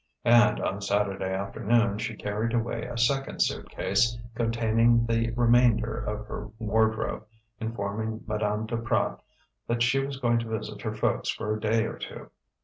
And 0.25 0.59
on 0.59 0.81
Saturday 0.81 1.31
afternoon 1.31 1.99
she 1.99 2.15
carried 2.15 2.53
away 2.55 2.85
a 2.85 2.97
second 2.97 3.39
suit 3.39 3.69
case 3.69 4.17
containing 4.33 5.05
the 5.05 5.29
remainder 5.35 5.95
of 5.95 6.25
her 6.25 6.47
wardrobe, 6.57 7.27
informing 7.59 8.23
Madame 8.25 8.65
Duprat 8.65 9.19
that 9.67 9.83
she 9.83 10.03
was 10.03 10.17
going 10.17 10.39
to 10.39 10.49
visit 10.57 10.81
her 10.81 10.95
folks 10.95 11.29
for 11.29 11.53
a 11.55 11.61
day 11.61 11.85
or 11.85 11.99
two. 11.99 12.31